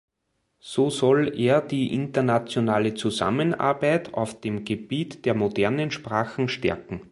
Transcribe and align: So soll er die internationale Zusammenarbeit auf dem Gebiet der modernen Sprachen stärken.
So 0.61 0.89
soll 0.89 1.39
er 1.39 1.61
die 1.61 1.93
internationale 1.93 2.95
Zusammenarbeit 2.95 4.15
auf 4.15 4.41
dem 4.41 4.65
Gebiet 4.65 5.25
der 5.27 5.35
modernen 5.35 5.91
Sprachen 5.91 6.49
stärken. 6.49 7.01